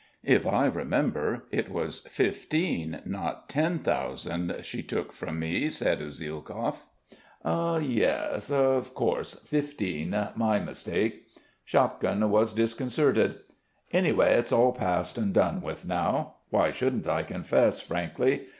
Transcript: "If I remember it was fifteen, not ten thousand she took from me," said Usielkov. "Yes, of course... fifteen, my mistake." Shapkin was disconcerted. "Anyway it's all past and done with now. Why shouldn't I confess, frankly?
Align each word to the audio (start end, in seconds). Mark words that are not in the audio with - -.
"If 0.25 0.47
I 0.47 0.65
remember 0.65 1.43
it 1.51 1.69
was 1.69 1.99
fifteen, 1.99 3.03
not 3.05 3.47
ten 3.49 3.77
thousand 3.77 4.55
she 4.63 4.81
took 4.81 5.13
from 5.13 5.37
me," 5.37 5.69
said 5.69 5.99
Usielkov. 5.99 6.85
"Yes, 7.45 8.49
of 8.49 8.95
course... 8.95 9.35
fifteen, 9.35 10.17
my 10.35 10.57
mistake." 10.57 11.27
Shapkin 11.63 12.29
was 12.31 12.51
disconcerted. 12.53 13.41
"Anyway 13.91 14.33
it's 14.33 14.51
all 14.51 14.71
past 14.71 15.19
and 15.19 15.35
done 15.35 15.61
with 15.61 15.85
now. 15.85 16.37
Why 16.49 16.71
shouldn't 16.71 17.07
I 17.07 17.21
confess, 17.21 17.79
frankly? 17.79 18.47